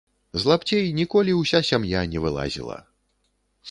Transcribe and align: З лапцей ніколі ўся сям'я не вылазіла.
З 0.43 0.47
лапцей 0.51 0.87
ніколі 1.01 1.37
ўся 1.43 1.63
сям'я 1.71 2.01
не 2.15 2.19
вылазіла. 2.25 2.85